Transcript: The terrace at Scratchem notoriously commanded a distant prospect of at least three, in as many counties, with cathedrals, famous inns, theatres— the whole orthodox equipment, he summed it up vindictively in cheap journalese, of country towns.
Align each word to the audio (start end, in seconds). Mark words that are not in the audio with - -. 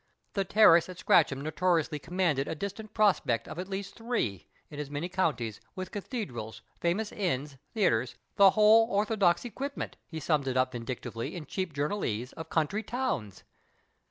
The 0.33 0.45
terrace 0.45 0.89
at 0.89 0.97
Scratchem 0.97 1.41
notoriously 1.43 1.99
commanded 1.99 2.47
a 2.47 2.55
distant 2.55 2.91
prospect 2.91 3.47
of 3.47 3.59
at 3.59 3.67
least 3.69 3.93
three, 3.93 4.47
in 4.71 4.79
as 4.79 4.89
many 4.89 5.07
counties, 5.07 5.61
with 5.75 5.91
cathedrals, 5.91 6.63
famous 6.79 7.11
inns, 7.11 7.57
theatres— 7.75 8.15
the 8.37 8.49
whole 8.57 8.89
orthodox 8.89 9.45
equipment, 9.45 9.97
he 10.07 10.19
summed 10.19 10.47
it 10.47 10.57
up 10.57 10.71
vindictively 10.71 11.35
in 11.35 11.45
cheap 11.45 11.71
journalese, 11.71 12.33
of 12.33 12.49
country 12.49 12.81
towns. 12.81 13.43